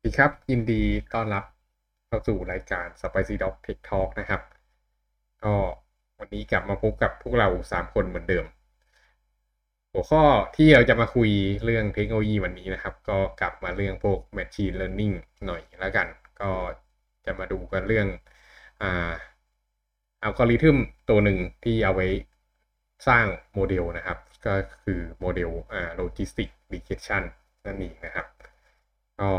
[0.00, 1.44] วัสดีครับ ยินดีต้อนรับ
[2.06, 4.42] เข้าสู่รายการ Spicy Dog Tech Talk นะครับ
[5.42, 5.54] ก็
[6.18, 8.44] วันนี้กลับมาพบกับพวกเราสามคนเหมือนเดิม
[9.92, 10.22] หัวข้อ
[10.56, 11.30] ที่เราจะมาคุย
[11.64, 15.14] เรื่องเทคโนโลยีวันนี้นะครับ ก็กลับมาเรื่องพวก Machine Learning
[15.46, 16.06] หน่อยแล้วกัน
[16.40, 16.50] ก็
[17.26, 18.08] จะมาดูกันเรื่อง
[18.82, 19.12] อ่า
[20.22, 20.76] อัลกอริทึม
[21.08, 22.06] ตัวหนึ่งที่เอาไว้
[23.06, 24.54] สร้างโมเดลนะครับ ก็
[24.84, 27.22] คือโมเดลอ่า Logistic Regression
[27.66, 28.26] นั่นเองนะครับ
[29.20, 29.30] ก็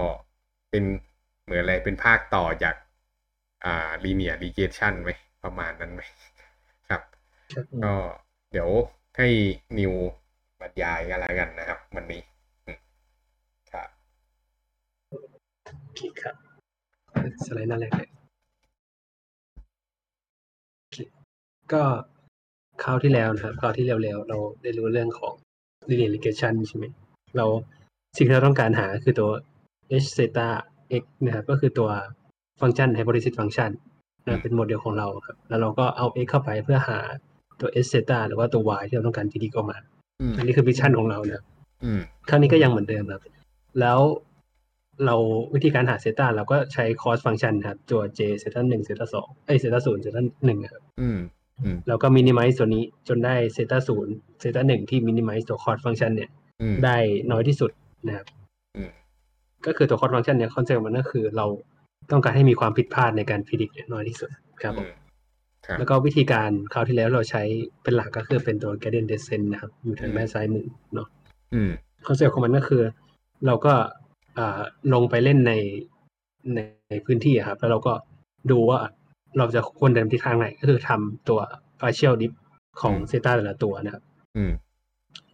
[0.71, 0.83] เป็น
[1.43, 2.75] เหมือนอะไรเป็นภาคต่อจาก
[3.65, 5.11] อ่า linear regression ไหม
[5.43, 6.01] ประมาณนั้นไหม
[6.89, 7.01] ครับ
[7.53, 7.93] ครับอืมก็
[8.51, 8.69] เดี๋ยว
[9.17, 9.27] ให้
[9.77, 9.93] นิว
[10.59, 12.21] บรรยายกันแล้วกันนะครับ วันนี้
[12.65, 12.77] อืม
[13.71, 13.89] ครับ
[15.09, 16.35] โอเคครับ
[17.45, 18.09] สไลด์หน้าแรกเลย
[20.79, 20.97] โอเค
[21.73, 21.83] ก็
[22.83, 25.33] คราวที่แล้วนะครับคราวที่เร็วๆเราได้รู้เรื่องของ
[25.89, 26.85] linear regression ใช่ไหม
[27.37, 27.45] เรา
[28.17, 29.29] สิ่งที่เราต้องการหาคือตัว
[30.03, 30.47] h theta
[31.01, 31.89] x นะครับก็คือตัว
[32.61, 33.71] ฟังก์ชัน hypothesis function
[34.25, 36.99] นะเป็นโมเดลของเราครับ แล้วเราก็เอา x เข้าไปเพื่อหา
[37.59, 39.77] ตัว h theta หรือว่าตัว y ที่เราต้องการ predict ออกมา
[40.21, 41.45] อืมอันนี้คือ vision ของเรานะครับ
[41.83, 43.21] อืมครั้งนี้ก็ยังเหมือนเดิมครับ
[43.79, 43.99] แล้ว
[45.05, 45.15] เรา
[45.53, 51.19] วิธีการหาเซตาเราก็ใช้คอสฟังก์ชันครับตัว j เซตาหนึ่งเซตาสองเอ้ยเซตาศูนย์เซตาหนึ่งครับอืม
[51.63, 56.29] อืมแล้วก็ minimize ตัวนี้จนได้ theta ศูนย์ theta หนึ่งที่ minimize ตัว cost function เนี่ย
[56.61, 56.97] อืมได้
[57.31, 57.71] น้อยที่สุด
[58.07, 58.25] นะครับ
[58.77, 58.89] อืม
[59.65, 61.45] ก็คือตัว cost function เนี่ย concept มันก็คือเรา
[62.11, 64.29] ต้องการให้มีความผิดพลาดในการพิจิตรน้อยที่สุด
[64.61, 64.87] ครับผม
[65.65, 67.43] ครับแล้วก็วิธีการคราวที่แล้วเราใช้
[67.83, 71.07] เป็นหลักก็คือเป็นตัว gradient descent นะครับ อยู่ทางด้านซ้ายมือเนาะ
[71.53, 71.71] อืม
[72.07, 72.83] concept ของมันก็คือ
[73.45, 73.73] เราก็
[74.37, 74.59] อ่า
[74.93, 75.53] ลงไปเล่นใน
[76.53, 77.93] ในในพื้นที่อะครับ แล้วเราก็
[78.51, 78.79] ดูว่า
[79.37, 81.39] เราจะควรเดินทิศทางไหน ก็คือทำตัว
[81.81, 82.31] partial dip
[82.81, 84.03] ของอืมเซตาแต่ละตัวนะครับ
[84.37, 84.51] อืม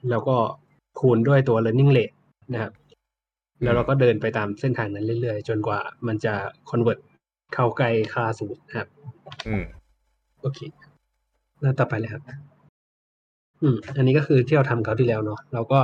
[0.09, 0.35] แล้วก็
[0.99, 2.15] คูณด้วยตัว learning rate
[2.53, 2.84] นะครับอืม
[3.63, 6.33] แล้วเราก็เดินไปตามเส้นทางนั้นเรื่อยๆ จนกว่ามันจะ
[6.69, 6.99] convert
[7.53, 8.89] เข้าใกล้ค่าศูนย์นะครับ
[9.47, 9.65] อืม
[10.41, 10.59] โอเค
[11.61, 12.23] หน้าต่อไปเลยครับ
[13.61, 15.79] อืม อันนี้ก็คือที่เราทำคราวที่แล้วเนาะเราก็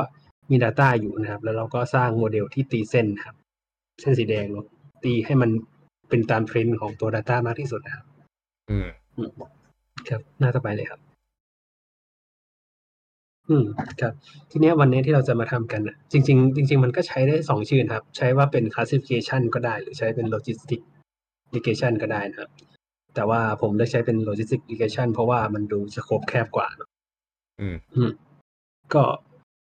[0.51, 3.35] มี Data อยู่นะครับ แล้วเราก็สร้างโมเดลที่ตีเส้นนะครับ
[4.01, 4.65] เส้นสีแดงเนาะ
[5.03, 5.49] ตีให้มัน
[6.09, 8.05] เป็นตามเทรนด์ของตัว Data มากที่สุดนะครับ
[8.69, 9.29] อืมอืม
[10.09, 10.99] ครับ หน้าต่อไปเลยครับ
[13.49, 13.65] อืม
[14.01, 14.13] ครับ
[14.51, 20.81] ทีเนี้ยวันนี้ที่เราจะมาทำกันอะ จริง ๆ จริง ๆ มันก็ใช้ได้สองชื่อนะครับ ใช้ว่าเป็น classification ก็ได้ หรือใช้เป็น logistic
[21.55, 22.51] regression ก็ได้นะครับ
[23.15, 26.67] แต่ว่าผมเลือกใช้เป็น logistic regression เพราะว่ามันดูสโคปแคบกว่า
[27.61, 28.11] อืม อืม
[28.93, 29.03] ก็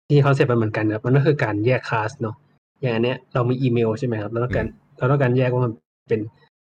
[0.10, 2.36] ที่คอนเซ็ปต์มันเหมือนกันครับ มันก็คือการแยกคลาสเนาะ
[2.82, 4.68] อย่างอันเนี้ยเรามีอีเมลใช่ไหมครับ เราต้องการ
[4.98, 5.74] เราต้องการแยกว่ามัน
[6.10, 6.22] เป็น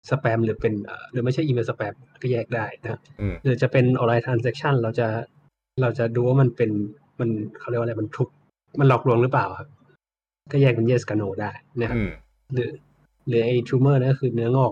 [0.10, 5.08] สแปมหรือเป็น เอ่อ หรือไม่ใช่อีเมลสแปมก็แยกได้นะครับ อืม หรือจะเป็นออนไลน์ทราน s a c t ชันเราจะ
[5.82, 6.72] เราจะดูว่ามันเป็น
[7.20, 7.30] มัน
[7.60, 8.30] เขาเรียกว่าอะไรมันทุก
[8.80, 9.70] มันหลอกลวงหรือเปล่าครับ
[10.52, 12.12] ก็แยกเป็น yes กับ no ได้นะครับอืม
[12.54, 12.70] หรือ
[13.28, 14.72] หรือไอ้ tumor นั่นก็คือเนื้องอก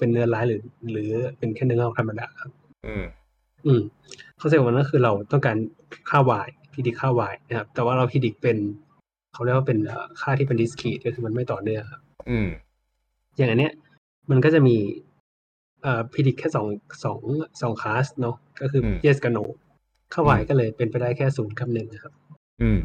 [0.00, 0.62] เป็นเนื้อร้ายหรือ
[0.92, 2.50] หรือเป็นแค่เนื้องอกธรรมดาครับ
[2.86, 3.04] อืม
[3.66, 3.82] อืม
[4.40, 5.56] คอนเซ็ปต์ของมันก็คือเราต้องการ
[6.10, 8.56] ค่า y predict ค่า y นะครับ แต่ว่าเรา predict เป็น
[9.34, 12.48] เขาเรียกว่าเป็นเอ่อค่าที่เป็น discrete ก็คือมันไม่ต่อเนื่องครับ อืม
[13.36, 13.72] อย่างอันเนี้ย
[14.30, 14.76] มันก็จะมี
[15.82, 16.66] เอ่อ predict แค่สอง
[17.04, 17.20] สอง
[17.60, 19.44] สองคลาสเนาะก็คืออม yes กับ no
[20.14, 22.12] ค่า y อืมก็เลยเป็นไปได้แค่ศูนย์กับหนึ่งนะครับ
[22.62, 22.76] อืม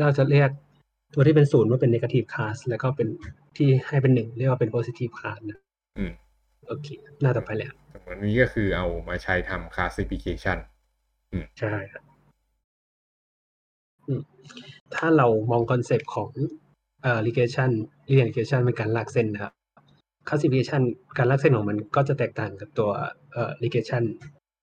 [0.00, 0.50] เราจะเรียก
[1.14, 3.08] ตัวที่เป็นศูนย์ว่าเป็น negative class แล้วก็เป็น
[3.56, 5.60] ที่ให้เป็นหนึ่งเรียกว่าเป็น positive class นะ
[5.98, 6.12] อืม
[6.66, 6.88] โอเค
[7.20, 10.58] หน้าต่อไปเลยครับวันนี้ก็คือเอามาใช้ทำ classification
[11.60, 12.02] ใช่ครับ
[14.06, 14.22] อืม
[14.94, 16.30] ถ้าเรามองคอนเซปต์ของ
[17.02, 17.70] เอ่อ regression
[18.08, 19.52] linear regression เป็นการลากเส้นนะครับ
[20.28, 20.82] classification
[21.18, 22.90] การลากเส้นของมันก็จะแตกต่างกับตัว
[23.32, 24.04] เอ่อ regression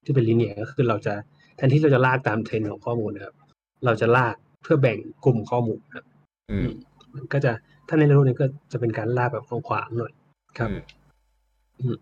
[0.06, 1.14] ที่เป็น linear ก็คือเราจะ
[1.56, 3.36] แทนที่เราจะลากตามเทรนด์ของข้อมูลนะครับ
[3.86, 6.06] เราจะลากเพื่อแบ่งกลุ่มข้อมูลครับ
[6.52, 6.70] อืม
[7.16, 7.52] มันก็จะ
[7.88, 10.14] ถ้าในรูปนี้ก็จะเป็นการลากแบบขวางๆหน่อย
[10.58, 10.70] ครับ
[11.80, 11.96] อืม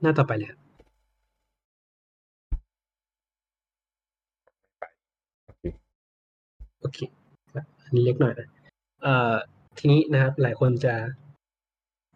[0.00, 0.58] หน้าต่อไปเลยครับ
[5.46, 5.62] โอเค
[6.80, 6.98] โอเค
[7.54, 8.48] ครับอันนี้เล็กหน่อยนะ
[9.02, 9.34] เอ่อ
[9.78, 10.94] ทีนี้นะครับ หลายคนจะ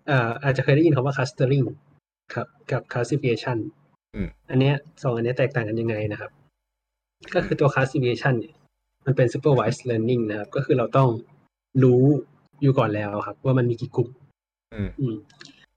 [0.06, 1.66] เอ่ออาจจะเคยได้ยินคำว่า clustering
[2.34, 3.58] ครับ กับ classification
[4.14, 6.30] อืมอันเนี้ยสองอันเนี้ยแตกต่างกันยังไงนะครับ
[7.34, 8.54] ก็คือตัว classification เนี่ย
[9.06, 11.08] มันเป็น supervised learning นะครับ ก็คือเราต้อง
[11.82, 12.02] รู้
[12.62, 14.08] อยู่ก่อนแล้วครับ ว่ามันมีกี่กลุ่ม
[14.74, 15.14] อืมอืม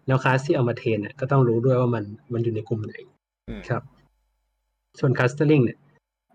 [0.07, 2.03] แล้วคลาสที่เอามาเทรนเนี่ยก็ต้องรู้ด้วยว่ามัน
[2.33, 2.93] มันอยู่ในกลุ่มไหน
[3.49, 3.83] อืมครับ
[4.99, 5.79] ส่วน clustering เนี่ย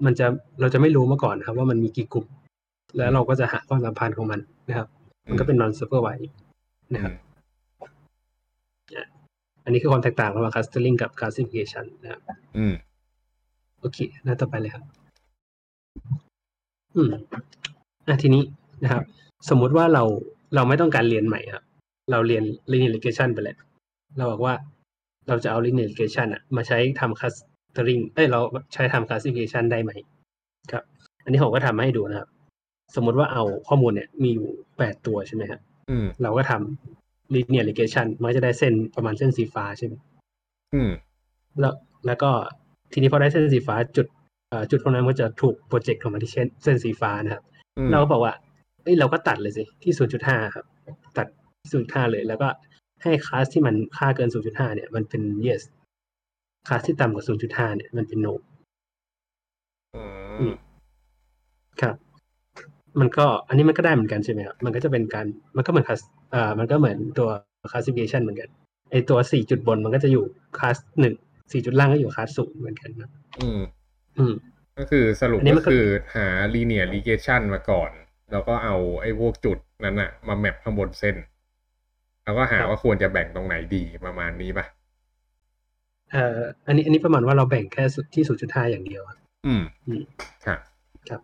[0.05, 0.27] มันจะ
[0.61, 2.27] เราจะไม่รู้มาก่อนนะครับ ว่ามันมีกี่กลุ่ม
[2.97, 4.89] แล้วเราก็จะหาความสัมพันธ์ของมันนะครับ
[5.29, 6.31] มันก็เป็น non supervised
[6.95, 7.30] นะครับอั
[9.71, 12.23] นนี้คือความแตกต่างระหว่าง clustering กับ classification นะครับ
[12.59, 12.75] อืม
[13.81, 14.85] โอเค หน้าต่อไปเลยครับ
[16.97, 17.11] อืม
[18.09, 18.43] อะทีนี้
[18.83, 19.05] นะครับ
[19.49, 20.05] สมมุติว่าเรา
[20.55, 21.65] เราไม่ต้องการเรียนใหม่ครับ
[22.11, 23.59] เราเรียน linear regression ไปแล้ว
[24.19, 24.55] เราบอกว่า
[25.29, 28.41] เราจะเอา linear regression อะมาใช้ทำ clustering เอ้ยเรา
[28.75, 29.93] ใช้ทำ classification ได้ไหม
[30.73, 30.85] ครับ
[31.25, 32.29] อันนี้ผมก็ทำให้ดูนะครับ
[32.95, 37.00] สมมุติว่าเอาข้อมูลเนี่ยมีอยู่แปดตัวใช่ไหมครับอืมเราก็ทำ
[37.35, 39.95] linear regression มันก็จะได้เส้นประมาณเส้นสีฟ้าใช่ไหม
[40.75, 40.91] อืม
[41.61, 41.75] แล้ว
[42.07, 42.31] แล้วก็
[42.93, 44.07] ทีนี้พอได้เส้นสีฟ้าจุด
[44.51, 47.43] เอ่อจุดพวกนั้นก็จะถูกโปรเจกต์ออกมาที่เส้นเส้นสีฟ้านะครับ
[47.79, 48.35] อืมเราก็บอกว่า
[48.83, 49.93] เอ้ยเราก็ตัดเลยสิที่
[50.25, 50.65] 0.5ครับ
[51.19, 51.27] ตัด
[51.71, 52.49] 0.5เลย แล้วก็
[53.03, 55.63] ให้คลาสที่มันค่าเกิน0.5เนี่ยมันเป็น yes
[56.69, 58.35] คลาสที่ต่ำกว่า0.5เนี่ยมันเป็น no
[59.97, 60.03] อื
[60.41, 60.55] อืมม
[61.81, 61.97] ครับ
[63.01, 67.29] มันก็อันนี้มันก็ได้เหมือนกันใช่ไหมครับ มันก็จะเป็นการมันก็เหมือนคลาสเอ่อมันก็เหมือนตัว
[67.71, 68.49] classification เหมือนกัน
[68.91, 70.25] ไอตัว4จุดบนมันก็จะอยู่
[70.59, 73.11] คลาสหนึ่ง4จุดล่างก็อยู่คลาสศูนย์เหมือนกันนะ
[73.41, 73.61] อืม
[74.19, 74.35] อืม
[74.79, 75.85] ก็คือสรุปอันนี้มัก็นก็คือ
[76.15, 77.91] หา linear regression มาก่อน
[78.33, 81.17] แล้วก็เอาไอ้พวกจุดนั้นอะมาแมปข้างบนเส้น
[82.25, 84.67] แล้วก็หาว่าควรจะแบ่งตรงไหนดีประมาณนี้ป่ะ
[86.13, 90.03] เอ่ออันนี้อันนี้ประมาณว่าเราแบ่งแค่สุดที่0.5อย่างเดียวครับอืมอืม
[90.47, 90.57] ครั
[91.19, 91.21] บ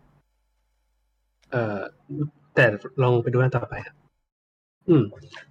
[1.51, 1.79] เอ่อ
[2.55, 2.65] แต่
[3.01, 3.95] ลองไปดูหน้าต่อไปครับ
[4.89, 5.03] อืม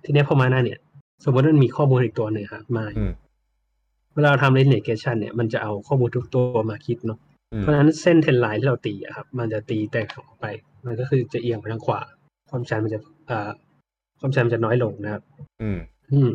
[0.05, 0.79] ทีนี้พอมาหน้าเนี่ย
[1.25, 3.13] สมมติมันมีข้อมูลอีกตัวหนึ่งครับมาอืม
[4.15, 7.19] เวลาเราทำ linear regression เนี่ยมันจะเอาข้อมูลทุกตัวมาคิดเนาะ
[7.53, 10.47] อืมเพราะฉะนั้นเส้นเทนไลน์ที่เราตีอะครับ มันจะตีแตกออกไป
[10.87, 12.01] มันก็คือจะเอียงไปทางขวา
[12.51, 13.51] ความชันมันจะเอ่อ
[14.21, 15.23] ความชันมันจะน้อยลงนะครับ
[15.63, 15.79] อืม
[16.13, 16.31] อืม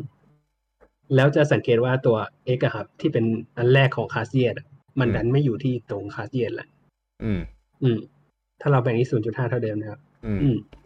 [1.16, 2.18] แล้วจะสังเกตว่าตัว
[2.58, 3.26] x อะครับ ที่เป็น
[3.58, 4.56] อันแรกของคาสเยียด
[5.00, 6.68] มันอืมดันไม่อยู่ที่ตรงคาสเยียดแหละ
[7.24, 7.42] อืม
[7.84, 7.98] อืม
[8.62, 10.81] ถ้าเราแบ่งที่0.5เท่าเดิมนะครับ อืมอืมอืม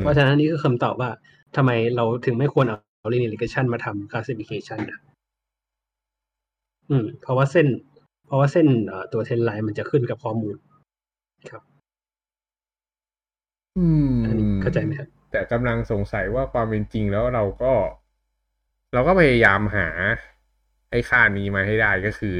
[0.00, 1.10] เพราะฉะนั้นนี่คือคำตอบว่า
[1.56, 5.00] ทำไมเราถึงไม่ควรเอา linear regression มาทำ classification นะ
[6.90, 7.66] อืม เพราะว่าเส้น
[8.26, 10.56] เพราะว่าเส้นเอ่อตัวเทนไลน์มันจะขึ้นกับข้อมูล
[11.50, 11.62] ครับ
[13.78, 17.74] อืมอันนี้เข้าใจไหมครับแต่กำลังสงสัยว่าความเป็นจริงแล้วเราก็
[18.92, 19.88] เราก็พยายามหา
[20.90, 22.36] ไอ้ค่านี้มาให้ได้ก็คือ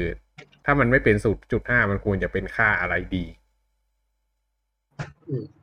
[0.65, 3.25] ถ้ามันไม่เป็นสูตรจุดห้ามันควรจะเป็นค่าอะไรดี
[5.29, 5.62] อืมครัแล้ว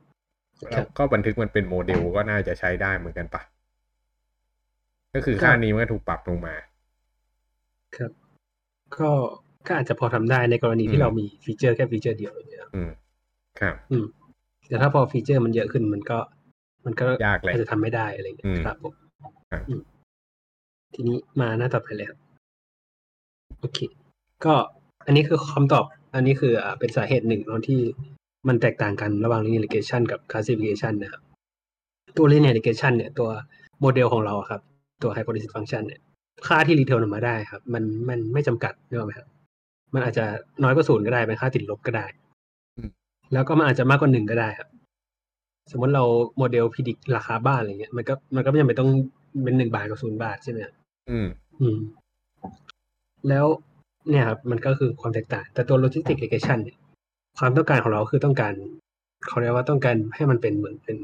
[0.97, 3.41] ก็บันทึกมันเป็นโมเดลก็น่าจะใช้ได้เหมือนกันปะ
[5.15, 6.55] ก็คือค่านี้มันก็ถูกปรับลงมา
[7.97, 8.11] ครับ
[8.97, 9.09] ก็
[9.67, 12.91] ก็อาจจะพอทำได้ในกรณีอืที่มเรามีฟีเจอร์แค่ฟีเจอร์เดียวอย่างเงี้ยครับอืม
[13.59, 14.05] ครับ อืม
[14.67, 16.19] แต่ถ้าพอ feature มันเยอะขึ้นมันก็
[16.85, 18.93] มันก็ยากแหละอาจจะทำไม่ได้อะไรอย่างเงี้อืยมครับผม
[19.51, 19.81] ครับอืม
[20.93, 22.19] ทีนี้มาหน้าต่อไปเลยครับ
[23.59, 23.79] โอเค
[24.45, 24.53] ก็
[25.05, 25.85] อันนี้คือคำตอบ
[26.15, 27.79] อันนี้คืออ่าเป็นสาเหตุหนึ่งเนาะที่
[28.47, 31.21] มันแตกต่างกันระหว่าง linear regression กับ classification นะครับ
[32.17, 33.29] ตัว linear regression เนี่ยตัว
[33.79, 34.61] โมเดลของเราอะครับ
[35.03, 36.01] ตัว hypothesis function เนี่ย
[36.47, 39.27] ค่าที่ return ออกมาได้ครับ มันมันไม่จำกัดนึกออกไหมครับ
[39.93, 40.25] มันอาจจะ
[40.63, 42.05] น้อยกว่าศูนย์ก็ได้เป็นค่าติดลบก็ได้
[42.77, 42.89] อืม
[43.33, 44.69] แล้วก็มันอาจจะมากกว่าหนึ่งก็ได้ครับ
[45.71, 46.03] สมมติเรา
[46.37, 48.91] โมเดลพิดิกราคาบ้านอะไรเงี้ยมันก็มันก็ไม่จำเป็นต้อง
[49.43, 50.75] เป็นหนึ่งบาทกับศูนย์บาทใช่ไหมครับ
[51.09, 51.27] อืม
[51.59, 51.77] อืม
[53.29, 53.45] แล้ว
[54.09, 56.77] เนี่ยครับมันก็คือความแตกต่าง แต่ตัว logistic regression เนี่ย
[57.39, 58.53] ความต้องการของเราคือต้องการ
[59.27, 60.97] เขาเรียกว่าต้องการให้มันเป็นเหมือนเป็น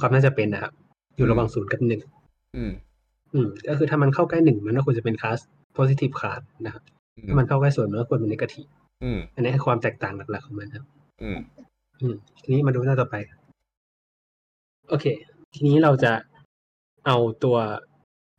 [0.00, 0.72] ความน่าจะเป็นนะครับ
[1.16, 2.02] อยู่ระหว่างศูนย์กับหนึ่ง
[2.56, 2.72] อืม
[3.34, 5.38] อืมก็คือถ้ามันเข้าใกล้หนึ่งมันก็ควรจะเป็นคลาส
[5.76, 6.82] positive class นะครับ
[7.16, 8.68] อืถ้ามันเข้าใกล้ศูนย์มันก็ควรเป็น negative
[9.04, 10.86] อืมอันนี้คือความแตกต่างหลักๆของมันครับ
[11.22, 11.38] อืม
[12.00, 13.14] อืม ทีนี้มาดูหน้าต่อไป
[14.88, 15.06] โอเค
[15.54, 16.12] ทีนี้เราจะ
[17.06, 17.56] เอาตัว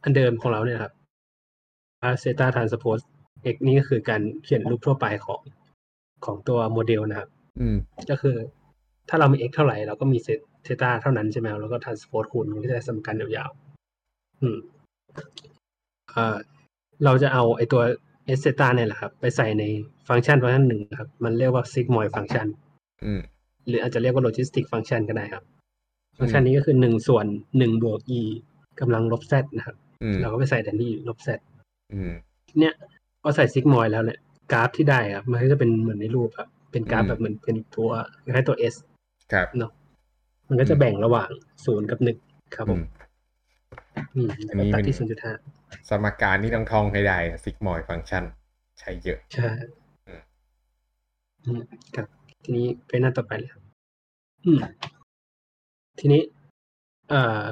[0.03, 0.94] อันเดิมของเราเนี่ยครับ
[2.10, 3.03] a z e t a transpose
[3.53, 5.41] x นี่ก็คือการเขียนรูปทั่วไปของ
[6.25, 7.78] ของตัวโมเดลนะครับ อืม
[8.10, 8.36] ก็คือ
[9.10, 10.28] ถ้าเรามี x เท่าไหร่เราก็มีเซ
[10.63, 14.58] เซตาเท่านั้นใช่ไหมครับแล้วก็ transpose คูณมันก็จะสมการยาวๆ อืม
[16.12, 16.38] เอ่อ
[17.06, 17.82] เราจะเอาไอตัว
[18.38, 19.63] s เซตาเนี่ยแหละครับ ไปใส่ใน
[20.08, 22.48] ฟังก์ชันฟังก์ชันหนึ่งครับ มันเรียกว่า sigmoid function
[23.06, 23.22] อืม
[23.68, 25.44] หรืออาจจะเรียกว่า logistic function ก็ได้ครับ
[26.18, 27.25] ฟังก์ชันนี้ก็คือหนึ่งส่วน
[27.58, 28.22] หนึ่งบวก e
[28.80, 31.30] กำลังลบ z นะครับอืมเราก็ไปใส่แทนที่ลบ z
[31.94, 32.12] อืม
[32.60, 32.74] เนี่ย
[33.22, 34.20] พอใส่ซิกมอยแล้วเนี่ย
[34.51, 37.89] กราฟที่ได้ครับ มันก็จะเป็นเหมือนในรูปครับ เป็นกราฟอืมแบบเหมือนเป็นตัว
[38.24, 38.75] คล้ายๆตัว S
[39.34, 39.72] ครับเนาะ
[40.50, 41.29] มันก็จะแบ่งระหว่าง
[41.65, 42.17] ศูนย์กับหนึ่ง
[42.55, 42.84] ครับผอืมม
[44.15, 45.34] อืมอันนี้ตัดเป็นที่ศูนย์จุดห้า
[45.89, 48.24] สมการนี่ต้องท่องให้ได้ซิกมอยฟังก์ชัน
[48.79, 49.50] ใช้เยอะ ใช่
[50.08, 50.22] อืม
[51.46, 51.62] อืม
[51.96, 52.08] ครับ
[52.43, 53.63] ทีนี้ไปหน้าต่อไปเลยครับ
[54.46, 54.60] อืม
[56.00, 56.22] ทีนี้
[57.10, 57.43] เอ่อ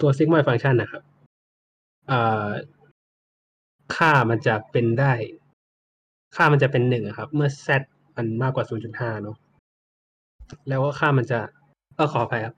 [0.00, 1.02] ตัวซิกมอยฟังก์ชันนะครับ
[2.08, 2.46] เอ่อ
[3.96, 5.12] ค่ามันจะเป็นได้
[6.36, 7.68] ค่ามันจะเป็นหนึ่งอะครับ เมื่อ z
[8.16, 8.64] มันมากกว่า
[8.94, 9.36] 0.5 เนอะ
[10.68, 11.38] แล้วก็ค่ามันจะ
[11.96, 12.54] เออขออภัยครับ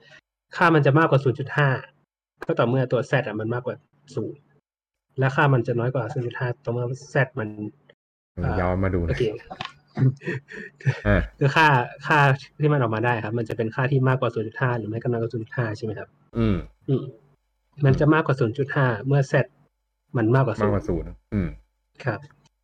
[0.56, 1.20] ค่ามันจะมากกว่า
[1.82, 3.76] 0.5 ก็ต่อเมื่อตัว z อะมันมากกว่า
[4.46, 6.04] 0 และค่ามันจะน้อยกว่า
[6.34, 7.48] 0.5 ต่อเมื่อ z มัน
[8.44, 9.22] อ่าย้อนมาดูโอนะเค
[11.06, 11.66] อ่าคือค่า
[12.06, 12.18] ค่า
[12.60, 16.56] ที่มันออกมาได้ครับ มันจะเป็นค่าที่มากกว่า 0.5 หรือไม่ก็น้อยกว่า 0.5 ใช่ไหมครับ อืม
[16.88, 17.02] อืม
[17.84, 18.36] มันจะมากกว่า
[18.72, 19.34] 0.5 เมื่อ z
[20.16, 22.20] มันมากกว่ามากกว่าศูนย์อืม0ครับ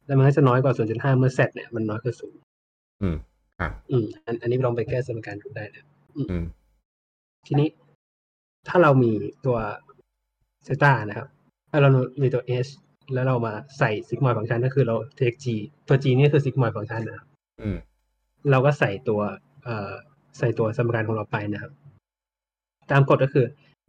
[0.07, 3.17] แล้วมันก็จะน้อยกว่า0.5เมื่อ z เนี่ยมันน้อยกว่า0อืม
[3.61, 5.85] ครับอืมอันอันนี้ลองไปแก้สมการดูได้นะ
[6.17, 6.45] อืม
[7.47, 7.69] ทีนี้
[8.69, 9.13] ถ้าเรามี
[9.47, 9.59] ตัว
[10.65, 11.29] เซตานะครับ
[11.71, 11.89] ถ้าเรา
[12.23, 12.71] มีตัว h
[13.15, 15.47] แล้วเรามาใส่ซิกมอยฟังชันก็คือเรา take g
[15.89, 17.27] ตัว g นี่คือซิกมอยฟังชันนะครับ
[17.61, 17.77] อืม
[18.51, 19.21] เราก็ใส่ตัว
[19.65, 19.93] เอ่อ
[20.39, 21.73] ใส่ตัวสมการของเราไปนะครับ
[22.91, 23.47] ตามกฎก็คือ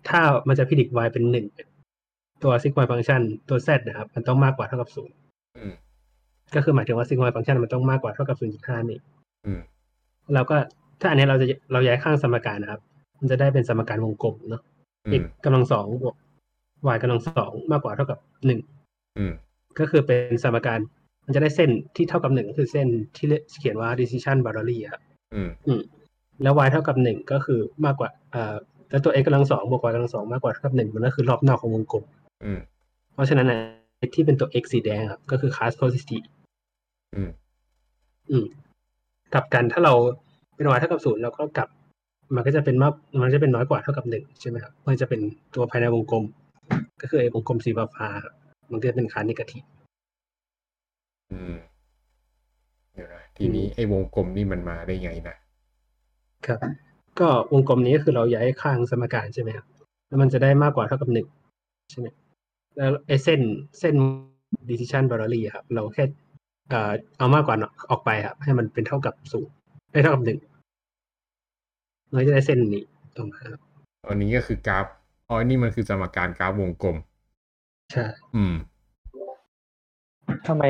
[0.10, 1.46] ถ้ามันจะพิจิต y เป็นหนึ่ง
[2.44, 5.23] ตัวซิกมอยฟังชันตัว z นะครับ มันต้องมากกว่าเท่ากับศูนย์อืม
[6.56, 9.00] ก็คือหมายถึงว่าซิกมอยฟังชันมันต้องมากกว่าเท่ากับศูนย์จุดห้านี่
[9.46, 9.60] อืม
[10.34, 10.56] เราก็
[11.02, 12.82] ถ้าอันนี้เราจะเราย้ายข้างสมการนะครับ
[13.20, 14.62] มันจะได้เป็นสมการวงกลมเนาะ
[15.08, 16.16] อื x มกำลังสองบวก
[16.96, 18.60] y กำลังสองมากกว่าเท่ากับหนึ่ง
[19.18, 19.34] อืม
[19.80, 20.80] ก็คือเป็นสมการ
[21.26, 23.28] มันจะได้เส้นที่เท่ากับหนึ่งก็คือเส้นที่
[23.60, 25.02] เขียนว่า decision boundary ครับ
[25.36, 25.82] อืมอืม
[26.44, 28.56] แล้ว y เท่ากับหนึ่งก็คือมากกว่าเอ่อ
[28.90, 32.04] แล้วตัว x กำลังสองบวก y กำลังสองมากกว่าเท่ากับหนึ่งมันก็คือรอบนอกของวงกลม
[32.46, 32.60] อืม
[33.14, 33.60] เพราะฉะนั้นนะ
[34.16, 36.26] ที่เป็นตัว x สีแดงครับก็คือ class positive
[37.16, 37.30] อืม
[38.30, 38.46] อืม
[39.34, 39.94] กลับกันถ้าเรา
[40.56, 41.70] เป็น y เท่ากับศูนย์เราก็กลับ
[42.36, 45.22] มันก็จะเป็นมากมันจะเป็นน้อยกว่าเท่ากับหนึ่งใช่ไหมครับมันจะเป็น
[45.56, 46.24] ตัวภายในวงกลม
[47.02, 48.34] ก็คือไอ้วงกลมสีฟ้าๆครับ
[48.72, 49.64] มันก็จะเป็นค่านิเกทีฟ
[51.32, 51.56] อืม
[52.94, 55.36] เดี๋ยวนะทีนี้ไอ้วงกลมนี่มันมาได้ไงนะ
[56.46, 56.60] ครับ
[57.20, 59.66] ก็วงกลมนี้ก็คือเราย้ายข้างสมการใช่ไหมครับ
[60.08, 61.28] แล้วมันจะได้มากกว่าเท่ากับหนึ่ง
[61.92, 62.08] ใช่ไหม
[62.78, 63.42] แล้วไอ้เส้น
[63.80, 63.96] เส้น
[64.70, 66.04] decision boundary อะครับ เราแค่
[66.70, 67.56] เอ่อเอามากกว่า
[67.90, 69.54] ออกไปครับ ให้มันเป็นเท่ากับศูนย์
[69.92, 70.40] ไม่เท่ากับหนึ่ง
[72.14, 72.84] มันก็จะได้เส้นนี้
[73.16, 73.62] ออกมาครับ
[74.10, 74.86] อันนี้ก็คือกราฟ
[75.30, 76.98] อ๋อนี่มันคือสมการกราฟวงกลม
[77.92, 78.06] ใช่
[78.36, 78.54] อืม
[80.48, 80.64] ทำไม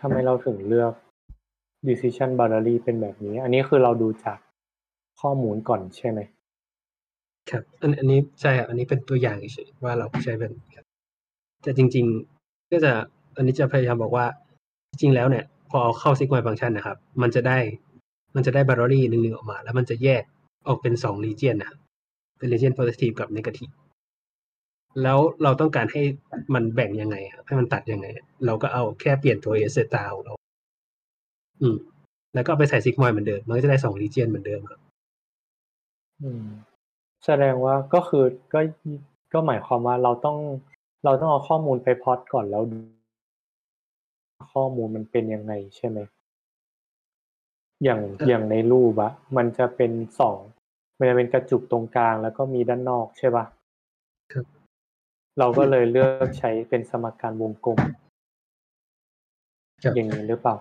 [0.00, 0.92] ทำไมเราถึงเลือก
[1.88, 4.38] decision boundary เป็นแบบนี้ อันนี้คือเราดูจาก
[5.20, 6.20] ข้อมูลก่อนใช่ไหม
[7.50, 10.86] ครับอันอันนี้ใช่ครับอันนี้เป็นตัวอย่างเฉยๆว่าเราใช้แบบนี้ครับ
[11.62, 12.04] แต่จริง
[12.38, 12.92] ๆ ก็จะ
[13.36, 14.26] อันนี้จะพยายามบอกว่า
[15.00, 17.58] จริงแล้วเนี่ยพอเอาเข้า sigmoid function นะครับ มันจะได้
[18.34, 20.22] มันจะได้ boundary หนึ่งๆออกมา แล้วมันจะแยก
[20.68, 21.78] ออกเป็นสอง region นะครับ
[22.38, 23.70] เป็น region positive กับ negative
[25.02, 26.02] แล้วเราต้องการให้
[26.54, 28.06] มันแบ่งยังไงครับให้มันตัดยังไง
[28.46, 30.34] เราก็เอาแค่เปลี่ยนตัว h theta ของเรา
[31.60, 31.76] อืม
[32.34, 34.80] แล้วก็ไปใส่ sigmoid เหมือนเดิม มันก็จะได้สอง region เหมือนเดิมครับ
[36.22, 36.44] อืม
[37.24, 38.60] แสดงว่าก็คือก็
[39.32, 40.36] ก็หมายความว่าเราต้อง
[41.04, 42.78] เราต้องเอาข้อมูลไปพอตก่อนแล้วดู
[44.52, 45.98] ข้อมูลมันเป็นยังไงใช่ไหม
[47.84, 50.38] อย่างเอ่ออย่างในรูปอะมันจะเป็นสอง
[50.98, 53.44] มันจะเป็นกระจุกตรงกลางแล้วก็มีด้านนอกใช่ปะ
[54.32, 54.46] ครับ
[55.38, 57.78] เราก็เลยเลือกใช้เป็นสมการวงกลม
[59.82, 60.56] ครับอย่างนี้หรือเปล่า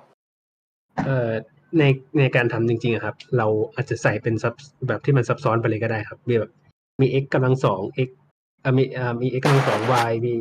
[1.06, 1.32] เอ่อ
[1.80, 1.84] ใน
[2.20, 4.54] ในการทำจริงๆอะครับ เราอาจจะใส่เป็นซับ
[4.88, 6.52] แบบที่มันซับซ้อนไปเลยก็ได้ครับมีแบบ
[7.02, 8.10] มี x กำลังสอง x
[8.64, 10.34] อ่ามีอ่ามี x กำลังสอง y มี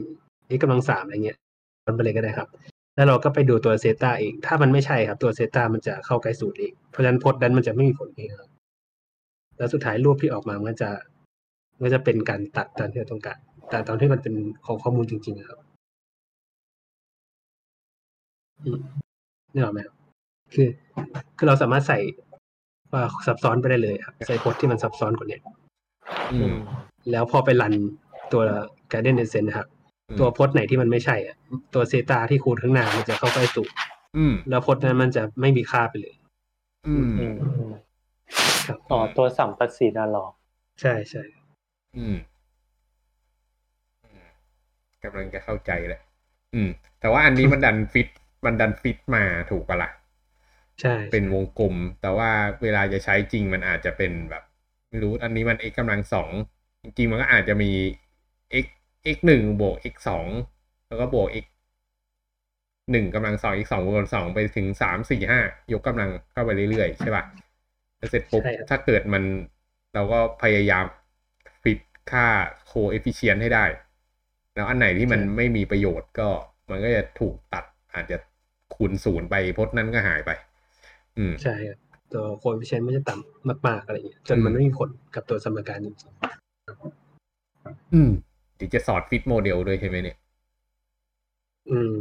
[0.57, 1.39] x กำลังสามอะไรเงี้ย
[1.87, 2.49] มันไปเลยก็ได้ครับ
[2.97, 8.51] แล้วเราก็ไปดูตัวเซตาเองถ้ามันไม่ใช่ครับ ตัวเซตามันจะเข้าใกล้สูตรเองเพราะฉะนั้นพจน์นั้นมันจะไม่มีผลเองครับ
[9.59, 10.91] แล้วสุดท้ายรูปที่ออกมามันก็จะ
[11.79, 13.39] มันก็จะเป็นการตัดตามที่เราต้องการ
[13.71, 14.35] แต่ตอนที่มันเป็น
[14.67, 15.61] ของข้อมูลจริงๆอะครับ
[18.65, 18.79] อืม
[19.53, 19.95] นึกออกไหมครับ
[20.55, 20.69] คือ
[21.37, 21.99] คือเราสามารถใส่
[22.93, 25.41] ว่าซับซ้อนไปได้เลยครับ ใส่โค้ดที่มันซับซ้อนกว่านี้
[26.33, 26.55] อืม
[27.11, 27.75] แล้วพอไปรัน
[28.33, 28.43] ตัว
[28.91, 29.82] Guardian Descent นะครับอืม
[30.19, 31.37] ตัวโพสต์ไหนที่มันไม่ใช่อะ
[31.75, 33.75] ตัวเซตาที่คูณข้างหน้ามันจะเข้าใกล้สูตร
[34.17, 36.15] อืมแล้วโพสต์นั้นมันจะไม่มีค่าไปเลย
[36.87, 37.75] อืมอืมอืม
[38.67, 40.27] ครับอ๋อตัวสัมประสิทธิ์น่ะเหรอ
[40.81, 41.23] ใช่ใช่
[41.97, 42.17] อืม
[44.05, 44.27] อืม
[45.03, 46.01] กำลังจะเข้าใจแหละ
[46.55, 48.09] อืม แต่ว่าอันนี้มันดันฟิต
[48.45, 49.91] มันดันฟิตมาถูกปะล่ะ
[50.81, 52.31] ใช่ เป็นวงกลม แต่ว่า
[52.63, 54.43] เวลาจะใช้จริงมันอาจจะเป็นแบบ
[54.89, 56.31] ไม่รู้ อันนี้มัน x กำลังสอง
[56.83, 57.71] จริงๆมันก็อาจจะมี
[58.65, 58.67] x
[59.15, 60.27] x หนึ่งบวก x สอง
[60.89, 61.47] แล้วก็บวก x
[62.93, 65.41] หนึ่งกำลังสอง x สองบวกสองไปถึงสามสี่ห้า
[65.73, 67.25] ยกกำลังเข้าไปเรื่อยๆใช่ป่ะ
[67.99, 69.23] แล้วเสร็จปุ๊บใช่ครับถ้าเกิดมัน
[69.95, 70.85] เราก็พยายาม
[71.63, 71.81] ฟิต
[72.11, 72.27] ค่า
[72.67, 73.65] coefficient ให้ได้
[74.55, 76.29] แล้วอันไหนที่มันไม่มีประโยชน์ก็
[76.71, 78.17] มันก็จะถูกตัดอาจจะ
[78.75, 80.31] คูณศูนย์ไปพจน์นั้นก็หายไป
[81.19, 81.79] อืมใช่ครับ
[82.13, 85.97] ตัวโคเ f เชนมันจะต่ำมากๆอะไรอย่างเงี้ยจนมันไม่มีผลกับตัวสมการจริง
[87.95, 88.11] อืม
[88.63, 91.97] เดี๋ยวจะสอนฟิตโมเดลด้วยใช่ไหมเนี่ยๆอืม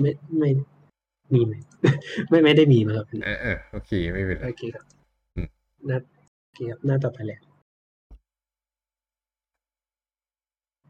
[0.00, 0.50] ไม่ไม่
[1.34, 1.54] มีไหม
[2.28, 4.84] ไม่ไม่ได้มีมาครับอ่าอ่าโอเค ไม่เป็นไรโอเคครับ
[5.36, 5.48] อืม
[5.86, 5.98] หน้า
[6.42, 7.38] โอเคครับหน้าต่อไปเลย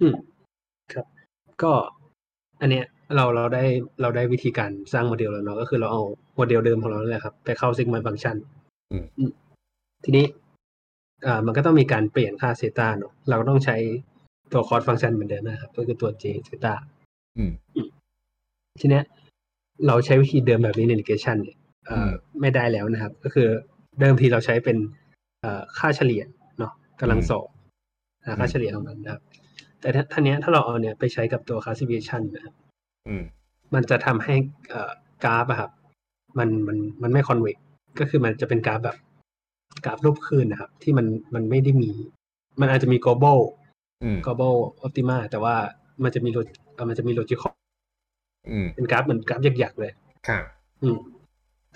[0.01, 0.15] อืม
[0.93, 1.07] ครับ
[1.63, 1.73] ก็
[2.61, 2.85] อันเนี้ย
[3.17, 3.65] เราเราได้
[4.01, 6.03] เราได้วิธีการสร้างโมเดลแล้วเนาะก็คือเราเอา
[6.37, 8.37] โมเดลเดิมของเรานั่นแหละครับ ไปเข้า sigmoid function
[8.93, 9.31] อืมอืม
[10.05, 10.27] ทีนี้
[11.27, 13.77] อ่า มันก็ต้องมีการเปลี่ยนค่า theta เนาะเราก็ต้องใช้
[14.53, 16.75] ตัว cost function เหมือนเดิมนะครับก็คือตัว j เซตา
[17.39, 17.53] อืม
[18.81, 19.05] ทีเนี้ย
[19.87, 23.49] เราใช้วิธีเดิมแบบนี้ใน regression เนี่ยเอ่ออมไม่ได้แล้วนะครับ ก็คือ
[24.01, 24.77] เดิมทีเราใช้เป็น
[25.41, 26.23] เอ่อค่าเฉลี่ย
[26.59, 27.47] เนาะกำลังสอง
[28.25, 29.23] หาค่าเฉลี่ยของมันนะครับ
[29.81, 32.55] แต่ถ้าท่านี้ยถ้าเราเอาเนี่ยไปใช้กับตัว classification นะครับ
[33.09, 33.23] อืม
[33.75, 34.35] มันจะทำให้
[34.69, 34.93] เอ่อ
[35.25, 35.71] กราฟอะครับ
[36.39, 37.57] มันมันมันไม่คอนเวก
[37.99, 38.97] ก็คือมันจะเป็นกราฟแบบ
[39.85, 41.91] กราฟรูปคลื่นนะครับ ที่มันมันไม่ได้มี
[42.61, 43.60] มันอาจจะมี global อืม
[44.25, 44.55] global
[44.87, 45.55] optima แต่ว่า
[46.05, 47.53] มันจะมี log- เอ่อมันจะมี logical
[48.51, 49.93] อืมเป็นกราฟเหมือนกราฟหยักๆเลย
[50.29, 50.45] ครับ
[50.83, 50.99] อืม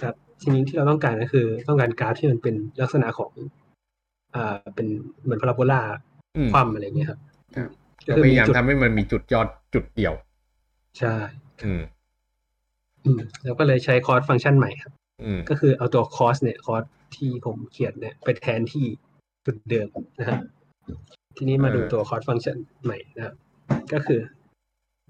[0.02, 3.32] ครับทีนี้ที่เราต้องการก็คือ ต้องการกราฟที่มันเป็นลักษณะของ
[4.34, 4.86] อ่าเป็น
[5.22, 5.82] เหมือนพาราโบลา
[6.36, 7.20] อืมความอะไรเงี้ยครับ
[7.56, 7.70] ครับ
[8.06, 10.14] ก็เราคือพมียายามจุดทำให้มันมีจุดยอดจุดเดียว
[10.98, 11.14] ใช่
[11.64, 11.82] อืม
[13.04, 14.92] อืมแล้วก็เลยใช้ cost function ใหม่ครับ
[15.24, 16.84] อืมก็คือเอาตัวคอร์สเนี่ยคอร์ส
[17.16, 18.84] ที่ผมเขียนเนี่ย ไปแทนที่
[19.46, 19.86] จุดเดิม
[20.18, 20.38] นะฮะ
[21.36, 23.34] ทีนี้มาดูเออตัว cost function ใหม่นะครับ
[23.92, 24.20] ก็คือ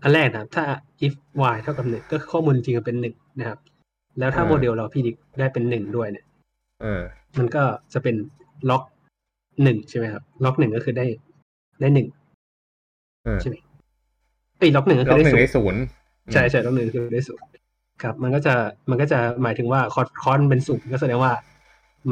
[0.03, 0.65] อันแรกนะครับ ถ้า
[1.07, 1.15] if
[1.55, 3.59] y เท่ากับหนึ่งก็คือข้อมูลจริงๆเป็นหนึ่งนะครับ
[4.19, 6.25] แล้วถ้าโมเดลเรา predict ได้เป็นหนึ่งด้วยเนี่ย
[6.83, 7.03] เออ
[7.39, 7.63] มันก็
[7.93, 8.17] จะเป็น
[8.71, 8.83] log
[9.63, 11.07] หนึ่งใช่ไหมครับ log หนึ่งก็คือได้
[11.81, 12.09] ได้หนึ่ง
[13.25, 13.57] เออใช่ไหม
[14.59, 15.81] เอ้ย log หนึ่งก็ล็คืออกหได้นึ่งศูนได้ย์ศูนย์
[16.33, 17.47] ใช่ใช่ล็อกหนึ่งคือได้ศูนย์
[18.03, 18.55] ครับ มันก็จะ
[18.91, 21.33] มันก็จะหมายถึงว่าคอร์สคอร์สเป็นศูนย์ก็แสดงว่า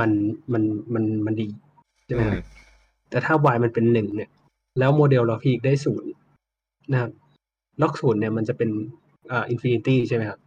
[0.01, 0.11] มัน
[0.53, 0.63] มัน
[0.95, 1.49] มันมันดี
[2.07, 2.45] ใช่ไหมอืคมรับ
[3.13, 4.31] แต่ถ้า y มันเป็นหนึ่งเนี่ย
[4.79, 6.11] แล้วโมเดลเรา predict ได้ศูนย์
[6.93, 7.11] นะครับ
[7.83, 8.71] log ศูนย์เนี่ยมันจะเป็น
[9.31, 10.39] อ่า infinity ใช่ไหมครับ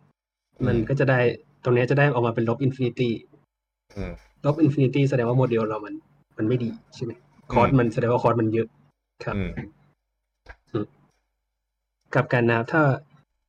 [0.67, 1.19] มันก็จะได้
[1.63, 3.13] ตรงเนี้ยจะได้ออกมาเป็นลบ infinity
[3.95, 4.13] อืม
[4.45, 5.93] ลบ infinity แสดงว่าโมเดลเรามัน
[6.38, 7.12] มันไม่ดีใช่ไหม
[7.53, 8.67] คอร์สมันแสดงว่าคอร์สมันเยอะ
[9.25, 9.41] ครับอื
[10.84, 10.86] ม
[12.13, 12.81] กลับกันนะครับถ้า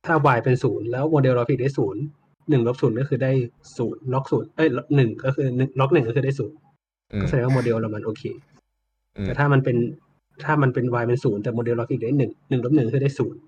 [0.05, 2.01] ถ้า y เป็นศูนย์แล้วโมเดลเรา predict ได้ศูนย์
[2.49, 3.31] หนึ่งลบศูนย์ก็คือได้
[3.77, 6.57] ศูนย์ log ศูนย์เอ้ยหนึ่งก็คือหนึ่ง log หนึ่งก็คือได้ศูนย์
[7.13, 8.56] อืมก็แสดงว่าโมเดลเรามันโอเคอืม
[9.25, 9.77] แต่ถ้ามันเป็น
[10.45, 13.39] ถ้ามันเป็น y เป็นศูนย์แต่โมเดลเรา predict ได้หนึ่งหนึ่งลบหนึ่งคือได้ศูนย์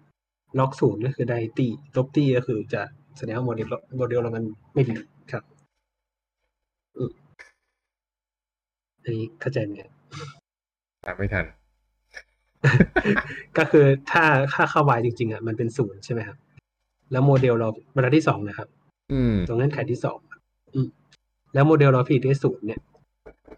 [0.59, 1.67] ล็อกศูนย์ก็คือได้ตี
[1.97, 2.81] ลบตีก็คือจะ
[3.17, 4.43] แสดงว่าโมเดลเราโมเดลเรามัน
[4.73, 4.95] ไม่ดี
[5.31, 5.43] ครับ
[6.97, 7.11] อืม
[9.03, 9.91] อันนี้เข้าใจไหมครับ
[11.05, 11.45] ตามไม่ทัน
[13.57, 16.37] ก็คือถ้าค่าค่า y จริง ๆอะมันเป็นศูนย์ใช่ไหมครับ
[17.11, 18.67] แล้วโมเดลเราบรรทัดที่สองนะครับ
[19.13, 20.41] อืมตรงเงื่อนไขที่สองครับ
[20.73, 20.87] อืม
[21.53, 22.81] แล้วโมเดลเรา predict ได้ศูนย์เนี่ย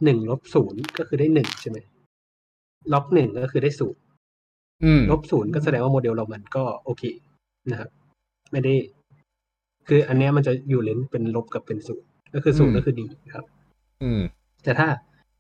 [0.04, 1.78] หนึ่งลบศูนย์ก็คือได้หนึ่งใช่ไหม
[2.94, 4.02] log หนึ่งก็คือได้ศูนย์
[4.84, 7.04] อืมลบศูนย์ก็แสดงว่าโมเดลเรามันก็โอเค
[7.72, 7.90] นะครับ
[8.52, 8.74] ไม่ได้
[9.88, 13.46] คืออันเนี้ยมันจะอยู่ range เป็นลบกับเป็นศูนย์ก็คือศูนย์ก็คือดีครับ
[14.04, 14.22] อืม
[14.64, 14.88] แต่ถ้า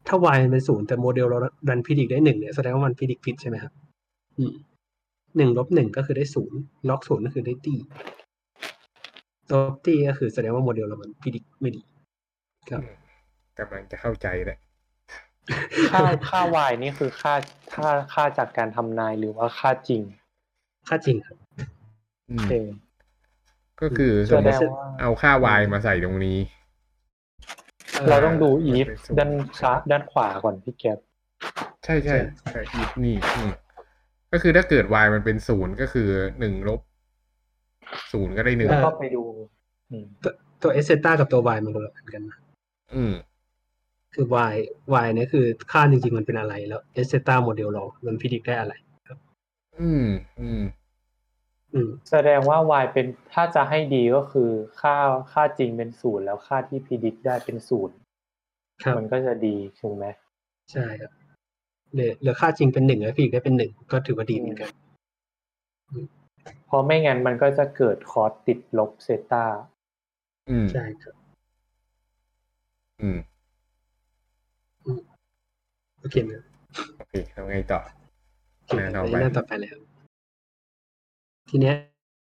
[0.07, 1.37] ถ้า y มันเป็นศูนย์แต่โมเดลเรา
[1.69, 3.73] ดัน predict ได้หนึ่งเนี่ยแสดงว่ามัน predict ผิดใช่ไหมครับ
[4.37, 4.53] อืม
[5.37, 7.75] หนึ่งลบหนึ่งก็คือได้ศูนย์ล็อกศูนย์ก็คือได้ตี
[9.51, 11.81] ลบตีก็คือแสดงว่าโมเดลเรามันพิจิกไม่ดี
[12.69, 12.81] ครับ
[13.59, 14.57] กำลังจะเข้าใจแหละ
[15.91, 17.33] ค่าค่า y นี่คือค่า
[17.75, 20.01] ค่าค่าจากการทำนายหรือว่าค่าจริง
[20.87, 21.37] ค่าจริงครับ
[22.31, 22.67] อืมเอง
[23.81, 26.37] ก็คือแสดงว่าเอาค่า y มาใส่ตรงนี้
[28.09, 30.97] เราต้องดู if เป็นศูนย์ด้านซ้ายด้านขวาก่อนพี่แก๊ป
[31.85, 32.15] ใช่ใช่
[32.51, 33.51] ใช่ if นี่อืม
[34.31, 36.81] ก็คือถ้าเกิด y มันเป็นศูนย์ก็คือหนึ่งลบ
[38.11, 39.23] ศูนย์ก็ได้หนึ่งแล้วก็ไปดู
[39.91, 42.37] อืมตัวตัว h theta กับตัว y มันคนละอันกันนะ
[42.95, 43.13] อืม
[44.13, 44.55] คือ y
[45.05, 48.73] y เนี่ยคือค่าจริงๆมันเป็นอะไรแล้ว h theta โมเดลเรามัน predict ได้อะไร
[49.79, 50.07] อืม
[50.39, 50.61] อืม
[51.73, 54.49] อืมแสดงว่า y เป็นถ้าจะให้ดีก็คือ
[54.81, 54.95] ค่า
[55.33, 57.95] ค่าจริงเป็นศูนย์แล้วค่าที่พิจิตได้เป็นศูนย์
[58.83, 60.05] ครับมันก็จะดีถูกไหม
[60.71, 61.11] ใช่ครับ
[61.93, 64.69] เหลือเหลือค่าจริงเป็นหนึ่งแล้วพิจิกได้เป็นหนึ่งก็ถือว่าดีเหมือนกัน
[66.65, 69.45] เพราะไม่งั้นมันก็จะเกิดคอร์สติดลบเซตา
[70.49, 71.15] อืมใช่ครับ
[73.01, 73.17] อืม
[76.01, 76.43] โอเคนะ
[76.97, 77.79] โอเคทำไงต่อ
[78.57, 79.81] โอเคหน้าต่อไปหน้าต่อไปเลยครับ
[81.49, 81.75] ทีเนี้ย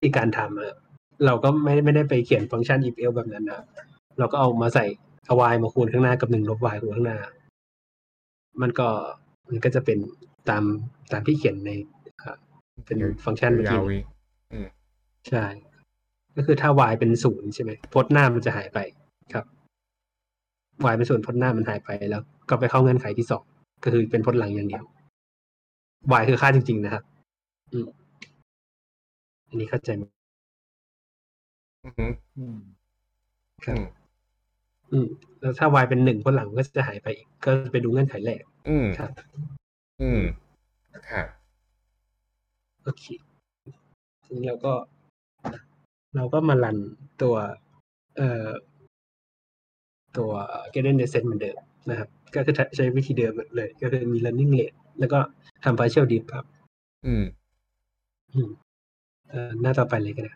[0.01, 0.75] ที่การทำอะ
[1.25, 3.63] เราก็ไม่ไม่ได้ไปเขียนฟังก์ชัน if else แบบนั้นนะ
[4.19, 4.85] เราก็เอามาใส่
[5.27, 7.19] เอา y มาคูณข้างหน้ากับหนึ่งลบ y คูณข้างหน้า
[8.63, 8.89] มันก็
[9.49, 9.99] มันก็จะเป็น
[10.49, 10.65] ตาม
[11.13, 11.71] ตามที่เขียนใน
[12.21, 12.37] อ่า
[12.87, 14.07] เป็นฟังก์ชันเมื่อกี้ยาวๆนี้อีก
[14.53, 14.67] อืม
[15.29, 15.45] ใช่
[16.37, 18.79] ก็คือถ้า y เป็นศูนย์ใช่ไหมพจน์หน้ามันจะหายไป
[19.35, 19.45] ครับ
[20.91, 23.45] y เป็นศูนย์พจน์หน้ามันหายไปแล้ว ก็ไปเข้าเงื่อนไขที่สอง
[23.85, 24.85] ก็คือเป็นพจน์หลังอย่างเดียว
[26.21, 27.03] y คือค่าจริง ๆ นะครับ
[27.73, 27.87] อืม
[29.49, 30.03] อันนี้เข้าใจไหม
[31.85, 32.57] อือหืออืม
[33.65, 33.87] ครับอืม
[34.93, 35.07] อืม
[35.41, 39.11] แล้วถ้า y เป็นหนึ่งพจน์หลังก็จะหายไปอีกก็ไปดูเงื่อนไขแรกอืมครับ
[40.03, 40.23] อืม
[41.11, 41.27] ครับ
[42.83, 43.05] โอเค
[44.25, 44.73] ทีนี้เราก็
[46.17, 46.77] เราก็มารัน
[47.23, 47.35] ตัว
[48.17, 48.49] เอ่อ
[50.19, 50.31] ตัว
[50.75, 51.57] g a d e n Descent เหมือนเดิม
[51.91, 55.19] นะครับ ก็คือใช้วิธีเดิมเลย ก็คือมี running rate แล้วก็
[55.65, 56.45] ทำ partial dip ครับ
[57.07, 57.25] อืม
[58.33, 58.51] อืม
[59.29, 60.35] เอ่อหน้าต่อไปเลยก็ได้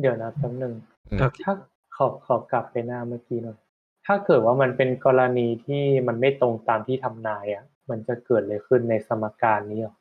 [0.00, 0.74] เดี๋ยวนะแป๊บหนึ่ง
[1.10, 1.54] อืมโอเคถ้า
[1.96, 3.58] ขอขอกลับไปหน้าเมื่อกี้หน่อย
[4.06, 9.94] ถ้าเกิดว่ามันเป็นกรณีที่มันไม่ตรงตามที่ทำนายอะ มันจะเกิดอะไรขึ้นในสมการนี้หรอ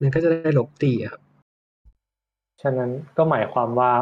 [0.00, 1.22] มันก็จะได้ลบตีอะครับ
[2.62, 3.92] ฉะนั้นก็หมายความว่า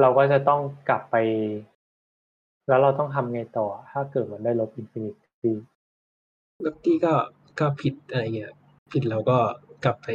[0.00, 1.16] เราก็จะต้องกลับไป
[2.68, 5.54] แล้วเราต้องทำไงต่อ ถ้าเกิดมันได้ลบ infinity
[6.64, 7.14] ลบตีก็
[7.60, 8.52] ก็ผิดอะไรเงี้ย
[8.92, 9.38] ผิดเราก็
[9.84, 10.08] กลับไป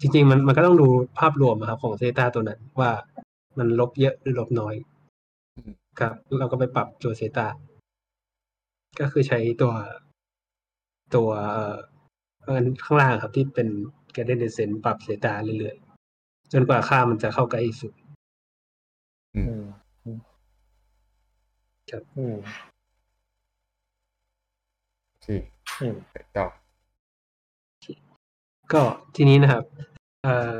[0.00, 2.90] จริง ๆ มันมันก็ต้องดูภาพรวมอะครับของ theta ตัวนั้น ว่า
[3.58, 4.74] มันลบเยอะหรือลบน้อย
[5.56, 7.48] อืมครับ เราก็ไปปรับตัว theta
[9.00, 9.72] ก็คือใช้ตัว
[11.14, 11.30] ตัว
[12.42, 13.68] เอ่ออันข้างล่างครับที่เป็น
[14.12, 17.92] แกเดนเดเซนปรับเซตาเรื่อยๆ จนกว่าค่ามันจะเข้าใกล้สุด
[19.36, 19.42] อื
[22.00, 22.36] มอืมอืมครับอืม
[25.24, 25.38] ที่
[25.80, 26.46] อืมไปต่อ
[28.72, 28.82] ก็
[29.16, 29.64] ทีนี้นะครับ
[30.22, 30.56] เอ่อ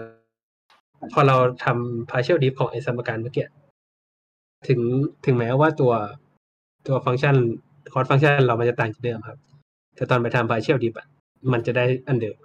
[1.13, 3.47] พอเราทำ partial dip ของไอสมการเมื่อกี้
[4.69, 4.81] ถึง
[5.25, 5.93] ถึงแม้ว่าตัว
[6.87, 7.37] ตัวฟังก์ชัน
[7.93, 9.39] คอร์สฟังก์ชันเรามันจะต่างจากเดิมครับ
[9.97, 11.07] แต่ตอนไปทำ partial dip อะ
[11.53, 12.37] มันจะได้อันเดิม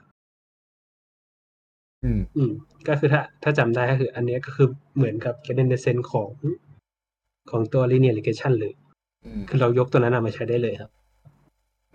[2.04, 2.52] อืมอืม
[2.88, 6.30] ก็คือถ้าถ้าจำได้ก็คือ อันเนี้ยก็คือเหมือนกับ cadence descent ของ
[7.52, 8.74] ของตัว linear regression เลย
[9.26, 10.92] อืมคือเรายกตัวนั้นนะมาใช้ได้เลยครับ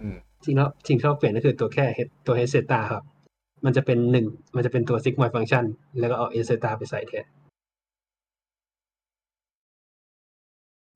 [0.01, 3.05] อืมจริงแล้วสิ่งที่เราเปลี่ยนก็คือตัวแค่ head ตัว h เซตาครับ
[3.65, 5.65] มันจะเป็นหนึ่งมันจะเป็นตัว sigmoid function
[5.99, 7.27] แล้วก็เอา h เซตาไปใส่แทน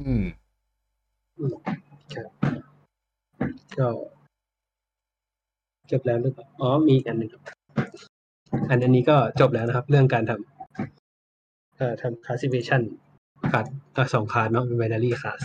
[0.05, 0.25] อืม
[3.79, 3.89] ก็
[5.91, 7.43] จบแล้วหรือเปล่าอ๋อมีอีกอันหนึ่งครับ
[8.71, 12.83] อันอันนี้ก็จบแล้วนะครับ เรื่องการทำเอ่อทำ classification
[13.53, 13.67] คัด
[14.15, 15.41] สองคลาสเนาะเป็น binary class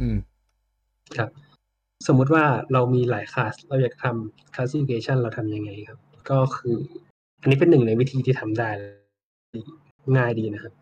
[0.00, 0.16] อืม
[1.16, 1.30] ครับ
[2.06, 5.98] สมมุติว่าเรามีหลายคลาสเราอยากทำ classification เราทำยังไงครับ
[6.30, 6.76] ก็คือ
[7.40, 8.70] อันนี้เป็นหนึ่งในวิธีที่ทำได้
[10.16, 10.74] ง่ายดีนะครับ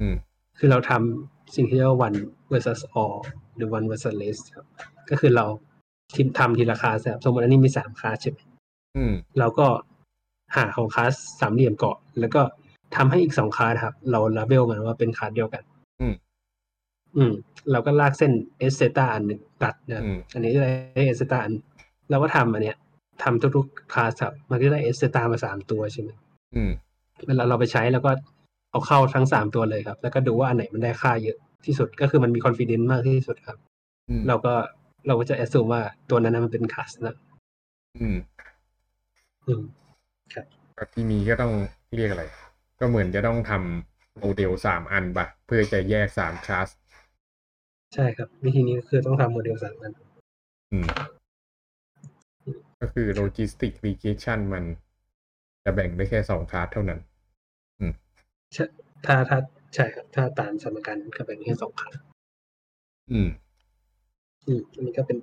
[0.00, 0.14] อืม
[0.58, 2.18] คือเราทำสิ่งที่เรียกว่า one
[2.52, 3.18] versus all
[3.56, 4.66] หรือ one versus less ครับ
[5.10, 5.44] ก็คือเรา
[6.14, 8.38] ทีมทำทีละคลาสครับสมมติอันนี้มีสามคลาสใช่ไหม
[8.96, 9.66] อืมเราก็
[10.56, 12.42] หาของคลาสสามเหลี่ยมก่อนแล้วก็
[12.96, 15.73] ทำให้อีกสองคลาสครับ เราลาเบลมันว่าเป็นคลาสเดียวกันอืม
[17.16, 17.32] อืม
[17.70, 20.50] เราก็ลากเส้นเอสเซตาอันหนึ่งตัดนะครับอืมอันนี้
[20.94, 21.52] ได้เอสเซตาอัน
[22.10, 22.76] เราก็ทำอันเนี้ย
[23.22, 26.10] ทำทุกๆคลาสครับมันก็ได้เอสเซตามาสามตัวใช่ไหม
[26.56, 26.70] อืม
[27.26, 28.10] เวลาเราไปใช้แล้วก็
[28.70, 33.58] เอาเข้าทั้งสามตัวเลยครับ แล้วก็ดูว่าอันไหนมันได้ค่าเยอะที่สุดก็คือมันมีคอนฟ idence มากที่สุดครับ
[34.08, 34.54] อืมเราก็
[35.06, 37.16] เราก็จะแอสซูมว่าตัวนั้นนะมันเป็นคลาสนะ
[38.00, 38.16] อืม
[39.46, 39.62] อืม
[40.78, 41.52] ก็ที่มีก็ต้อง
[41.96, 42.24] เรียกอะไร
[42.80, 46.68] ก็เหมือนจะต้องทำโมเดลสามอันปะเพื่อจะแยกสามคลาส
[47.94, 49.92] ใช่ครับ วิธีนี้ก็คือต้องทำโมเดลสามอัน
[50.72, 50.86] อืม
[52.80, 54.64] ก็คือ logistic regression มัน
[55.64, 57.00] จะแบ่งได้แค่สองคลาสเท่านั้น
[58.54, 58.64] ใช่
[59.06, 59.38] ถ้าถ้า
[59.74, 61.92] ใช่ครับถ้าตามสมการก็เป็นแค่สองครั้ง
[63.12, 63.28] อืม
[64.46, 65.18] อืมอันนี้ก็เป็น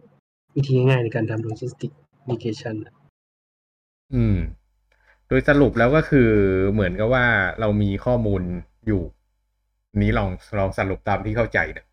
[0.56, 1.92] วิธีง่ายๆในการทำ logistic
[2.30, 2.94] regression นะ
[4.14, 4.38] อืม
[5.28, 6.30] โดยสรุปแล้วก็คือ
[6.72, 7.26] เหมือนกับว่า
[7.60, 8.42] เรามีข้อมูล
[8.88, 9.02] อยู่
[10.02, 10.30] นี้ลอง
[10.60, 11.86] ลองสรุปตามที่เข้าใจนะ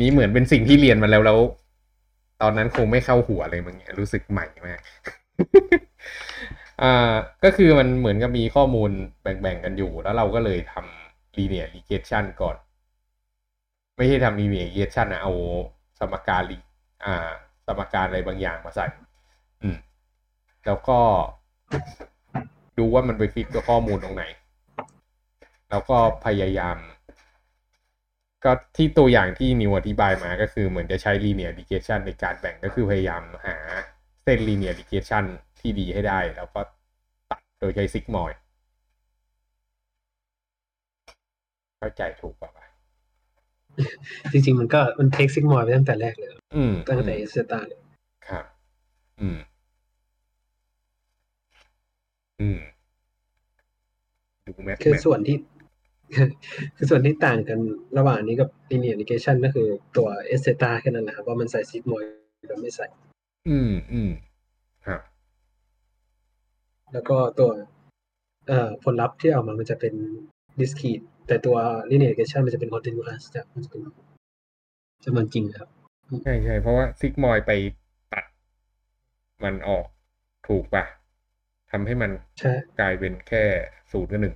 [0.00, 1.38] นี้เหมือนเป็นสิ่งที่เรียนมาแล้วแล้ว
[2.42, 4.80] ตอนนั้นคงไม่เข้าหัวเลยมั้งเนี่ยรู้สึกใหม่มาก
[6.82, 7.12] อ่า
[7.44, 8.90] ก็คือมันเหมือนกับมีข้อมูล
[9.22, 12.56] แบ่งๆกันอยู่ แล้วเราก็เลยทำ linear regression ก่อน
[13.96, 15.32] ไม่ใช่ทำ linear regression นะเอา
[16.00, 16.68] สมการ re-
[17.04, 17.30] อ่า
[17.66, 18.86] สมการอะไรบางอย่างมาใส่
[19.62, 19.76] อืม
[20.66, 20.98] แล้วก็
[22.78, 24.24] ดูว่ามันไปฟิตกับข้อมูลตรงไหน
[25.70, 26.76] แล้วก็พยายาม
[28.44, 33.56] ก็ที่ตัวอย่างที่นิวอธิบายมาก็คือเหมือนจะใช้ linear regression ในการแบ่งก็คือพยายามหา
[34.22, 35.24] เส้น linear regression
[35.60, 36.60] ที่ดีให้ได้ แล้วก็
[37.30, 38.32] ตัดโดยใช้ซิกมอย
[41.78, 42.66] เข้าใจถูกป่าวะ
[44.32, 47.80] จริง ๆ มันก็มันเทคซิกมอยไปตั้งแต่แรกเลยอืมตั้งแต่อืเอมสตาเลย
[48.28, 48.44] ครับ
[49.20, 49.38] อืม
[52.40, 52.58] อืม
[54.46, 55.36] ดูแมทคือแมทส่วนที่
[56.76, 57.58] คือส่วนที่ต่างกัน
[57.98, 62.04] ระหว่างนี้กับ linear regression ก็คือตัวเอสตาแค่นั้นแหละครับว่ามันใส่ซิกมอย
[62.46, 62.86] หรือไม่ใส่
[63.48, 64.10] อืมอืม
[64.86, 65.00] ครับ
[66.92, 67.50] แล้วก็ตัว
[68.48, 69.94] เอ่อผลลัพธ์ที่ออกมามันจะเป็น
[70.60, 71.56] discrete แต่ตัว
[71.90, 73.82] linear regression มันจะเป็น continuous จะมันจะเป็น
[75.04, 75.68] จำนวนจริงครับ
[76.24, 77.52] ใช่ใช่เพราะว่าซิกมอยไป
[78.12, 78.24] ตัด
[79.44, 79.86] มันออก
[80.48, 80.84] ถูกปะ
[81.70, 83.44] ทำให้มันใช่กลายเป็นแค่
[83.92, 84.34] ศูนย์กับหนึ่ง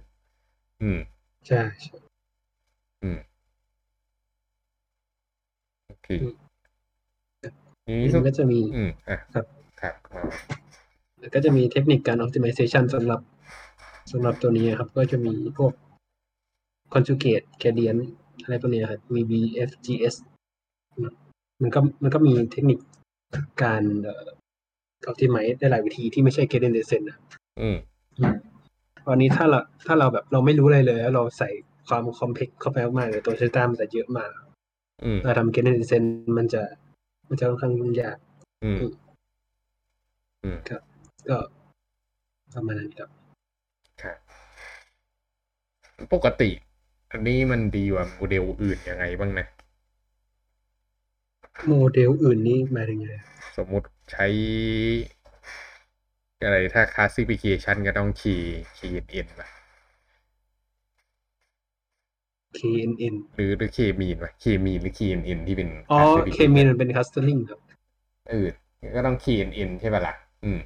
[0.83, 0.99] อืม
[1.46, 1.96] ใช่ใช่
[3.02, 3.18] อืม
[5.87, 6.09] โอเค
[7.87, 9.44] อืมนี้มันก็จะมีอืมอะครับ
[9.80, 10.22] ครับมา
[11.35, 13.20] ก็จะมีเทคนิคการ optimization สำหรับ
[14.12, 15.72] สำหรับตัวนี้ครับ ก็จะมีพวก
[16.92, 18.02] conjugate gradient
[18.42, 20.14] อะไรพวกนี้ครับ VBFGS
[21.62, 22.78] มันก็มันก็มีเทคนิค
[23.62, 24.28] การเอ่อ
[25.11, 27.18] optimize ได้หลายวิธีที่ไม่ใช่ gradient descent นะ
[27.61, 27.76] อืม
[29.09, 31.51] วันนี้ถ้าเราถ้าเราแบบเราไม่รู้อะไรเลยแล้วเราใส่
[31.88, 34.31] ความ complex เข้าไปมากๆเลยตัวเซตามันจะเยอะมาก
[35.05, 36.62] อืมเราทำ gradient descent มันจะ
[37.29, 38.17] มันจะค่อนข้างยุ่งยาก
[38.64, 38.79] อืม
[40.45, 40.59] อืม
[41.29, 41.38] ก็
[42.55, 43.09] ประมาณนั้นครับ
[44.03, 44.19] ครับ
[46.14, 46.51] ปกติ
[47.11, 49.47] อันนี้มันดีกว่าโมเดลอื่นยังไงบ้างนะ
[51.69, 53.09] โมเดลอื่นนี่หมายถึงไง
[53.57, 54.27] สมมุติใช้
[56.42, 58.42] อะไรถ้า classification ก็ต้อง key
[58.79, 59.49] KNN ป่ะ
[62.59, 67.40] KNN หรือหรือ K mean ป่ะ K mean หรือ KNN ที่เป็น อ๋อ classification K มีมันเป็น clustering
[67.51, 67.61] ครับ
[68.29, 68.49] เออ
[68.97, 70.61] ก็ต้อง KNN ใช่ป่ะล่ะ อืม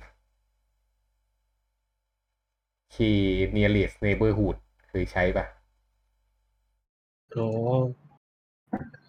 [2.95, 2.97] K
[3.57, 4.57] nearest neighborhood
[4.89, 5.47] เคยใช้ป่ะ
[7.37, 7.49] อ๋อ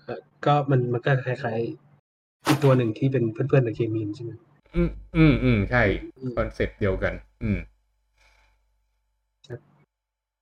[0.06, 4.32] เอ่อก็มันมันก็คล้ายๆอีกตัวหนึ่งที่เป็นเพื่อนๆกับเคมีนใช่ไหม
[4.76, 5.84] อืมอืมอืมใช่
[6.18, 7.60] อืมคอนเซปต์เดียวกัน อืม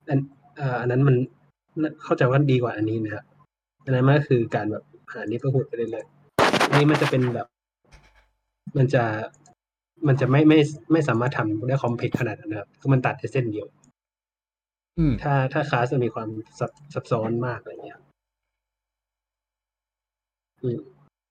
[0.08, 0.18] อัน
[0.56, 1.16] เอ่ออันนั้นมัน
[1.82, 3.24] น่าเข้าใจว่าดีกว่าอันนี้นะครับ
[3.84, 7.46] อันนั้นมันก็คือการแบบหา neighborhood ไปเรื่อยๆอันนี้มันจะเป็นแบบ
[8.76, 9.04] มันจะ
[10.06, 10.58] มันจะไม่ไม่
[10.92, 13.66] ไม่สามารถทำได้คอมเพล็กขนาดนั้นนะครับคือมันตัดได้เส้นเดียว
[14.98, 18.00] อืมถ้าถ้าคลาสจะมีความซับซับซ้อนมากอะไรเงี้ย
[20.62, 20.78] อืม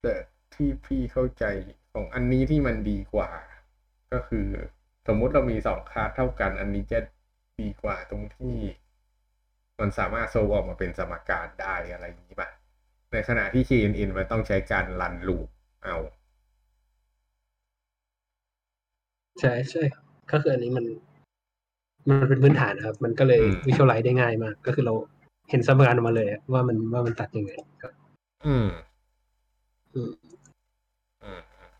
[0.03, 0.15] แต่
[0.53, 1.45] ที่พี่เข้าใจ
[1.97, 3.29] ของอันนี้ที่มันดีกว่า
[4.13, 4.47] ก็คือ
[5.07, 6.99] สมมุติเรามีสองคลาสเท่ากัน อันนี้จะ
[7.61, 8.57] ดีกว่าตรงที่
[9.79, 12.49] มันสามารถโซลออกมาเป็นสมการได้อะไรอย่างนี้ป่ะ
[13.11, 15.47] ในขณะที่ KNN มันต้องใช้การรันลูป
[15.83, 15.97] เอา
[19.41, 20.85] ใช่ใช่ครับก็คืออันนี้มัน
[22.09, 24.93] มันเป็นพื้นฐานนะครับ มันก็เลยอืมวิชวลไลซ์ได้ง่ายมาก ก็คือเรา
[25.49, 27.93] เห็นสมการออกมาเลยอะว่ามันว่ามันตัดยังไงครับ
[28.45, 28.67] อืม
[29.93, 30.11] อืม
[31.23, 31.71] อืมอืม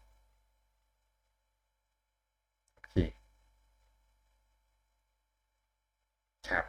[2.75, 2.95] โอเค
[6.49, 6.65] ครับ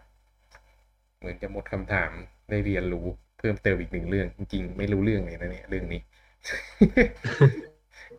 [1.18, 2.10] เหมือนจะหมดคำถาม
[2.50, 3.06] ได้เรียนรู้
[3.38, 6.00] เพิ่มเติมอีกหนึ่งเรื่อง จริงๆ ไม่รู้เรื่องเลยนะเนี่ยเรื่องนี้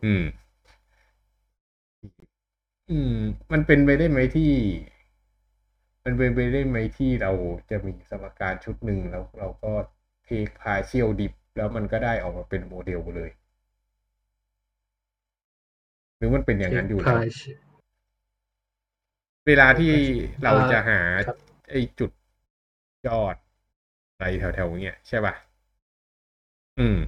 [0.04, 0.24] อืม
[2.90, 3.16] อืม
[3.52, 4.50] มันเป็นไปได้ไหมที่
[6.04, 7.32] มันเป็นไปได้ไหมที่เรา
[7.70, 9.72] จะมีสมการชุดหนึ่งแล้วเราก็
[10.24, 13.30] take partial diff แล้วมันก็ได้ออกมาเป็นโมเดลเลย
[16.16, 17.26] หรือมันเป็นอย่างนั้นอยู่แล้วพาย
[19.46, 19.92] เวลาที่
[20.44, 21.36] เราจะหาครับ
[21.70, 22.10] ไอ้จุด
[23.08, 23.36] ยอด
[24.14, 25.34] อะไรแถวๆเนี้ยใช่ป่ะ
[26.78, 26.98] อืม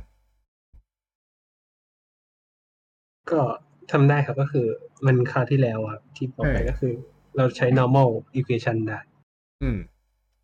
[3.30, 3.40] ก็
[3.92, 4.66] ทำได้ครับก็คือ
[5.06, 6.92] มันคราวที่แล้วอะที่บอกไปเออก็คือ
[7.36, 8.98] เราใช้ normal equation ได้
[9.62, 9.78] อืม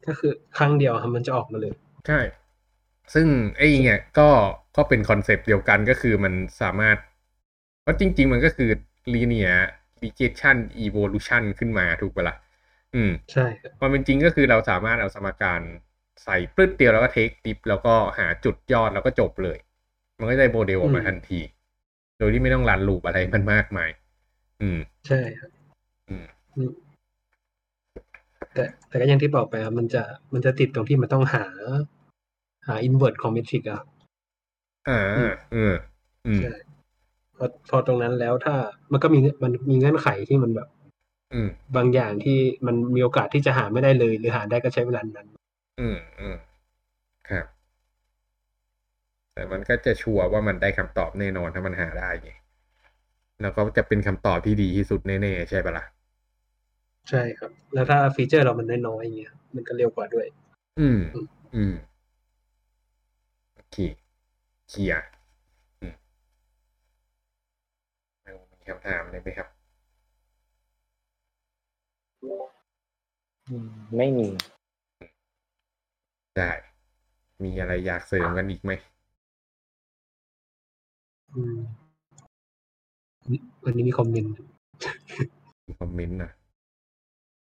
[0.07, 1.73] ก็คือครั้งเดียวครับมันจะออกมาเลย
[2.07, 2.21] ใช่
[3.15, 4.29] ซึ่งไอ้เนี่ยก็
[4.77, 6.97] ก็เป็นคอนเซปต์เดียวกันก็คือมันสามารถ
[7.83, 8.71] เพราะจริง ๆ มันก็คือ
[9.15, 9.61] linear
[10.03, 12.37] regression evolution ขึ้นมาถูกปะล่ะ
[12.95, 15.61] อืมใช่ครับความเป็นจริงก็คือเราสามารถเอาสมการ
[16.25, 19.59] ใส่ปลึดเดียวแล้วก็เทคดิฟแล้วก็หาจุดยอดแล้วก็จบเลย
[20.19, 21.41] มันก็ได้โมเดลออกมาทันที
[22.19, 23.91] โดยที่ไม่ต้องรันลูปอะไรมันมากมาย
[24.63, 25.51] อืม ใช่ครับ
[26.09, 26.73] อืมอืม
[28.55, 31.45] แต่แต่ก็อย่างที่บอกไปครับมันจะมันจะติดตรงที่มันต้องหา
[32.67, 33.87] หา invert ของ metric อะครับ
[34.89, 35.75] อ่าอืมเออ
[36.27, 36.55] อืมใช่
[37.37, 38.55] พอพอตรงนั้นแล้วถ้า
[38.93, 40.78] มันก็มีมันมีเงื่อนไขที่มันแบบอืม
[41.77, 45.27] บางอย่างที่มันมีโอกาสที่จะหาไม่ได้เลย หรือหาได้ก็ใช้เวลานาน
[45.81, 46.37] อืมอืม
[47.31, 47.47] ครับ
[49.35, 52.31] แต่มันก็จะชัวร์ว่ามันได้คำตอบแน่นอนถ้ามันหาได้ไง
[53.43, 55.85] แล้วก็จะเป็นคำตอบที่ดีที่สุดแน่ๆใช่ปะล่ะ
[57.09, 60.27] ใช่ครับ แล้วถ้าฟีเจอร์เรามันน้อยๆอย่างเงี้ยมันก็เร็วกว่าด้วย
[60.81, 61.75] อืม อืมอืม
[63.55, 63.77] โอเค
[64.69, 65.03] เคลียร์
[65.81, 65.95] อืม
[68.23, 69.58] เอามีคำถามอะไรไหมครับ
[73.97, 74.27] ไม่มี
[76.37, 76.51] ได้
[77.45, 78.73] มีอะไรอยากเสริมกันอีกไหม
[81.35, 81.57] อืม
[83.65, 84.33] วันนี้มีคอมเมนต์
[85.69, 86.31] มีคอมเมนต์นะ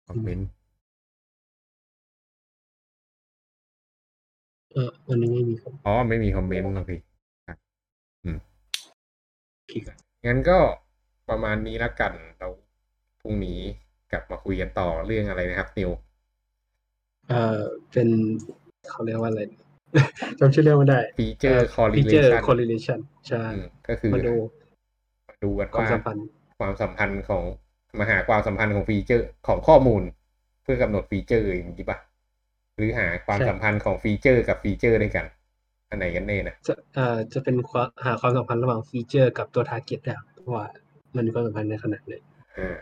[0.07, 0.47] คอมเมนต์
[4.73, 6.91] เออวันนี้ไม่มีครับอ๋อไม่มีคอมเมนต์โอเค
[7.47, 7.57] ครับ
[8.23, 8.37] อืม
[9.55, 10.57] โอเคครับงั้นก็
[11.29, 12.49] ประมาณนี้ละกันเรา
[13.21, 13.59] พรุ่งนี้
[14.13, 15.89] กลับมาคุยกันต่อเรื่องอะไรนะครับนิว
[17.29, 17.59] เอ่อ
[17.91, 18.07] เป็น
[18.89, 19.41] เขาเรียกว่าอะไร
[20.39, 24.35] จำชื่อเรื่องไม่ได้ฟีเจอร์ฟีเจอร์ correlation correlation ใช่อืมก็คือมาดู
[25.29, 26.25] มาดูกันความว่าสัมพันธ์
[26.59, 27.43] ความสัมพันธ์ของ
[27.99, 30.03] มาหาความสัมพันธ์ของฟีเจอร์ของข้อมูล
[30.63, 31.97] เพื่อกำหนดฟีเจอร์อย่างนี้ปะ
[32.75, 35.25] หรือหาความสัมพันธ์ของฟีเจอร์กับฟีเจอร์ด้วยกัน
[35.89, 40.65] อันไหนกันแน่นะจะเอ่อจะเป็นความหาความสัมพันธ์ระหว่างฟีเจอร์กับตัว target ได้ครับว่า
[41.15, 42.32] มันมีความสัมพันธ์ในขนาดไหนอ่า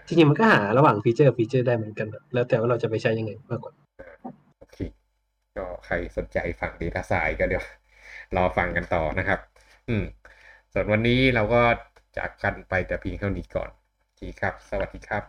[0.08, 3.74] จริงๆมันก็หาระหว่างฟีเจอร์กับฟีเจอร์ได้เหมือนกันครับแล้วแต่ว่าเราจะไปใช้ยังไงมากกว่า
[4.60, 4.78] โอเค
[5.58, 7.64] ก็ใครสนใจฝั่ง Data s c i e n c e ก็เดี๋ยว
[8.36, 9.40] รอฟังกันต่อนะครับ
[9.90, 10.04] อืม
[10.74, 11.62] ส่วนวันนี้เราก็
[12.18, 15.24] จากกันไปแต่เพียงเท่านี้ก่อนโอเคครับ สวัสดีครับ